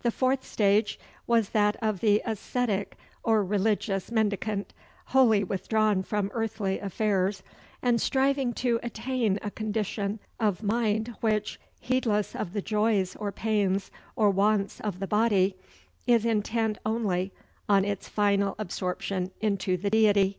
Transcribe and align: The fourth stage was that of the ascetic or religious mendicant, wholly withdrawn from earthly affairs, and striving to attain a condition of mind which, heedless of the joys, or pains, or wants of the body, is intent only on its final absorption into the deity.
The 0.00 0.10
fourth 0.10 0.46
stage 0.46 0.98
was 1.26 1.50
that 1.50 1.76
of 1.82 2.00
the 2.00 2.22
ascetic 2.24 2.96
or 3.22 3.44
religious 3.44 4.10
mendicant, 4.10 4.72
wholly 5.08 5.44
withdrawn 5.44 6.02
from 6.02 6.30
earthly 6.32 6.78
affairs, 6.78 7.42
and 7.82 8.00
striving 8.00 8.54
to 8.54 8.80
attain 8.82 9.38
a 9.42 9.50
condition 9.50 10.20
of 10.40 10.62
mind 10.62 11.14
which, 11.20 11.60
heedless 11.80 12.34
of 12.34 12.54
the 12.54 12.62
joys, 12.62 13.14
or 13.16 13.30
pains, 13.30 13.90
or 14.16 14.30
wants 14.30 14.80
of 14.80 15.00
the 15.00 15.06
body, 15.06 15.54
is 16.06 16.24
intent 16.24 16.78
only 16.86 17.30
on 17.68 17.84
its 17.84 18.08
final 18.08 18.54
absorption 18.58 19.32
into 19.42 19.76
the 19.76 19.90
deity. 19.90 20.38